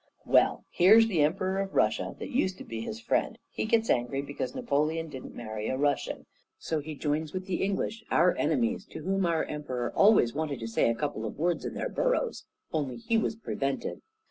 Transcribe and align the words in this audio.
"Well, 0.25 0.65
here's 0.71 1.05
the 1.07 1.21
Emperor 1.21 1.59
of 1.59 1.75
Russia, 1.75 2.15
that 2.17 2.31
used 2.31 2.57
to 2.57 2.63
be 2.63 2.81
his 2.81 2.99
friend, 2.99 3.37
he 3.51 3.65
gets 3.65 3.87
angry 3.87 4.23
because 4.23 4.55
Napoleon 4.55 5.09
didn't 5.09 5.35
marry 5.35 5.67
a 5.69 5.77
Russian; 5.77 6.25
so 6.57 6.79
he 6.79 6.95
joins 6.95 7.33
with 7.33 7.45
the 7.45 7.61
English, 7.63 8.03
our 8.09 8.35
enemies 8.35 8.83
to 8.87 9.03
whom 9.03 9.27
our 9.27 9.43
Emperor 9.43 9.93
always 9.93 10.33
wanted 10.33 10.59
to 10.61 10.67
say 10.67 10.89
a 10.89 10.95
couple 10.95 11.23
of 11.23 11.37
words 11.37 11.65
in 11.65 11.75
their 11.75 11.87
burrows, 11.87 12.45
only 12.73 12.97
he 12.97 13.15
was 13.19 13.35
prevented. 13.35 14.01